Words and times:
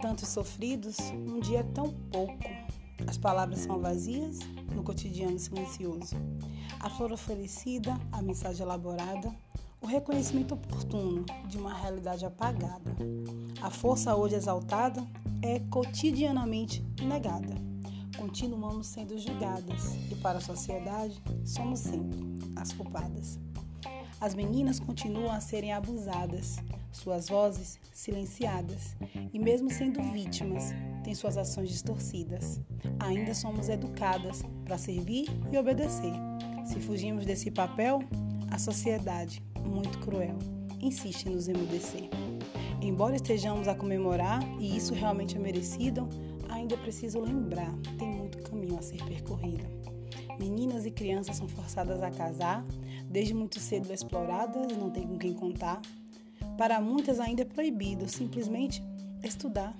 tantos 0.00 0.28
sofridos, 0.28 0.96
um 1.10 1.38
dia 1.38 1.58
é 1.58 1.62
tão 1.62 1.90
pouco. 2.10 2.38
As 3.06 3.18
palavras 3.18 3.60
são 3.60 3.78
vazias 3.80 4.38
no 4.74 4.82
cotidiano 4.82 5.38
silencioso. 5.38 6.16
A 6.80 6.88
flor 6.88 7.12
oferecida, 7.12 7.98
a 8.10 8.22
mensagem 8.22 8.62
elaborada, 8.62 9.30
o 9.80 9.86
reconhecimento 9.86 10.54
oportuno 10.54 11.26
de 11.48 11.58
uma 11.58 11.74
realidade 11.74 12.24
apagada. 12.24 12.96
A 13.60 13.68
força 13.68 14.16
hoje 14.16 14.36
exaltada 14.36 15.06
é 15.42 15.60
cotidianamente 15.60 16.82
negada. 17.02 17.54
Continuamos 18.16 18.86
sendo 18.86 19.18
julgadas 19.18 19.94
e, 20.10 20.14
para 20.14 20.38
a 20.38 20.40
sociedade, 20.40 21.20
somos 21.44 21.80
sempre 21.80 22.18
as 22.56 22.72
culpadas. 22.72 23.38
As 24.22 24.36
meninas 24.36 24.78
continuam 24.78 25.32
a 25.32 25.40
serem 25.40 25.72
abusadas, 25.72 26.56
suas 26.92 27.28
vozes 27.28 27.76
silenciadas 27.92 28.96
e, 29.32 29.36
mesmo 29.36 29.68
sendo 29.68 30.00
vítimas, 30.00 30.72
têm 31.02 31.12
suas 31.12 31.36
ações 31.36 31.68
distorcidas. 31.70 32.60
Ainda 33.00 33.34
somos 33.34 33.68
educadas 33.68 34.44
para 34.64 34.78
servir 34.78 35.26
e 35.50 35.58
obedecer. 35.58 36.12
Se 36.64 36.78
fugimos 36.78 37.26
desse 37.26 37.50
papel, 37.50 37.98
a 38.48 38.60
sociedade, 38.60 39.42
muito 39.60 39.98
cruel, 39.98 40.38
insiste 40.80 41.26
em 41.26 41.32
nos 41.34 41.48
emudecer. 41.48 42.08
Embora 42.80 43.16
estejamos 43.16 43.66
a 43.66 43.74
comemorar 43.74 44.40
e 44.60 44.76
isso 44.76 44.94
realmente 44.94 45.34
é 45.34 45.40
merecido, 45.40 46.08
ainda 46.48 46.74
é 46.74 46.78
preciso 46.78 47.18
lembrar: 47.18 47.74
tem 47.98 48.08
muito 48.08 48.38
caminho 48.38 48.78
a 48.78 48.82
ser 48.82 49.02
percorrido. 49.04 49.66
Meninas 50.38 50.86
e 50.86 50.92
crianças 50.92 51.36
são 51.36 51.48
forçadas 51.48 52.00
a 52.02 52.10
casar, 52.10 52.64
desde 53.12 53.34
muito 53.34 53.60
cedo 53.60 53.92
exploradas, 53.92 54.76
não 54.76 54.90
tem 54.90 55.06
com 55.06 55.18
quem 55.18 55.34
contar. 55.34 55.80
Para 56.56 56.80
muitas 56.80 57.20
ainda 57.20 57.42
é 57.42 57.44
proibido 57.44 58.08
simplesmente 58.08 58.82
estudar. 59.22 59.76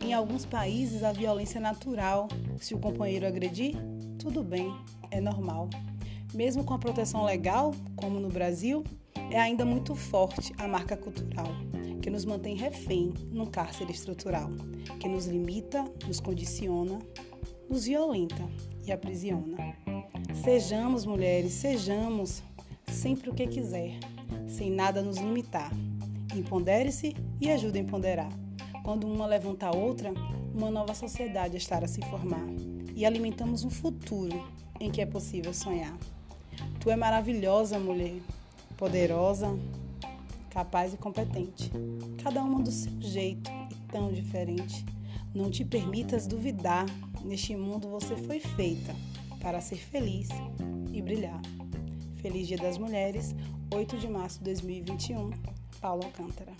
Em 0.00 0.14
alguns 0.14 0.46
países 0.46 1.04
a 1.04 1.12
violência 1.12 1.58
é 1.58 1.60
natural. 1.60 2.28
Se 2.58 2.74
o 2.74 2.78
companheiro 2.78 3.26
agredir, 3.26 3.76
tudo 4.18 4.42
bem, 4.42 4.74
é 5.10 5.20
normal. 5.20 5.68
Mesmo 6.34 6.64
com 6.64 6.72
a 6.72 6.78
proteção 6.78 7.24
legal, 7.24 7.74
como 7.94 8.18
no 8.18 8.28
Brasil, 8.28 8.82
é 9.30 9.38
ainda 9.38 9.66
muito 9.66 9.94
forte 9.94 10.52
a 10.56 10.66
marca 10.66 10.96
cultural, 10.96 11.48
que 12.00 12.08
nos 12.08 12.24
mantém 12.24 12.56
refém 12.56 13.12
num 13.30 13.46
cárcere 13.46 13.92
estrutural, 13.92 14.50
que 14.98 15.08
nos 15.08 15.26
limita, 15.26 15.84
nos 16.06 16.20
condiciona, 16.20 16.98
nos 17.68 17.84
violenta 17.84 18.48
e 18.86 18.90
aprisiona. 18.90 19.76
Sejamos 20.42 21.04
mulheres, 21.04 21.52
sejamos 21.52 22.42
sempre 22.92 23.30
o 23.30 23.34
que 23.34 23.46
quiser, 23.46 23.98
sem 24.46 24.70
nada 24.70 25.02
nos 25.02 25.16
limitar. 25.16 25.72
Empodere-se 26.34 27.16
e 27.40 27.50
ajude 27.50 27.78
a 27.78 27.82
empoderar. 27.82 28.30
Quando 28.84 29.06
uma 29.06 29.26
levanta 29.26 29.66
a 29.66 29.76
outra, 29.76 30.12
uma 30.54 30.70
nova 30.70 30.94
sociedade 30.94 31.56
estará 31.56 31.86
a 31.86 31.88
se 31.88 32.00
formar 32.02 32.46
e 32.94 33.06
alimentamos 33.06 33.64
um 33.64 33.70
futuro 33.70 34.44
em 34.78 34.90
que 34.90 35.00
é 35.00 35.06
possível 35.06 35.54
sonhar. 35.54 35.96
Tu 36.80 36.90
é 36.90 36.96
maravilhosa, 36.96 37.78
mulher, 37.78 38.20
poderosa, 38.76 39.56
capaz 40.50 40.92
e 40.92 40.96
competente, 40.96 41.70
cada 42.22 42.42
uma 42.42 42.60
do 42.60 42.70
seu 42.70 42.92
jeito 43.00 43.50
e 43.70 43.74
tão 43.90 44.12
diferente. 44.12 44.84
Não 45.34 45.50
te 45.50 45.64
permitas 45.64 46.26
duvidar, 46.26 46.84
neste 47.24 47.56
mundo 47.56 47.88
você 47.88 48.16
foi 48.16 48.38
feita 48.40 48.94
para 49.40 49.60
ser 49.60 49.78
feliz 49.78 50.28
e 50.92 51.00
brilhar. 51.00 51.40
Feliz 52.22 52.46
Dia 52.46 52.56
das 52.56 52.78
Mulheres, 52.78 53.34
8 53.74 53.98
de 53.98 54.06
março 54.06 54.38
de 54.38 54.44
2021, 54.44 55.32
Paulo 55.80 56.04
Alcântara. 56.04 56.52